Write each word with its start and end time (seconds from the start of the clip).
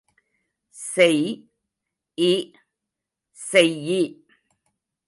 செய் 0.75 1.25
இ 2.17 2.33
செய்யி. 3.37 4.01